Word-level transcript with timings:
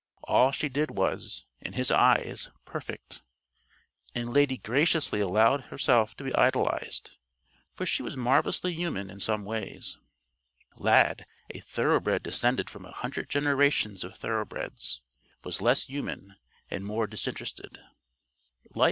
All 0.23 0.51
she 0.51 0.67
did 0.67 0.89
was, 0.97 1.45
in 1.59 1.73
his 1.73 1.91
eyes, 1.91 2.49
perfect. 2.65 3.21
And 4.15 4.33
Lady 4.33 4.57
graciously 4.57 5.19
allowed 5.19 5.65
herself 5.65 6.15
to 6.15 6.23
be 6.23 6.33
idolized, 6.33 7.17
for 7.75 7.85
she 7.85 8.01
was 8.01 8.17
marvelously 8.17 8.73
human 8.73 9.11
in 9.11 9.19
some 9.19 9.45
ways. 9.45 9.99
Lad, 10.75 11.27
a 11.51 11.59
thoroughbred 11.59 12.23
descended 12.23 12.67
from 12.67 12.83
a 12.87 12.91
hundred 12.91 13.29
generations 13.29 14.03
of 14.03 14.15
thoroughbreds, 14.17 15.01
was 15.43 15.61
less 15.61 15.83
human 15.83 16.35
and 16.71 16.83
more 16.83 17.05
disinterested. 17.05 17.79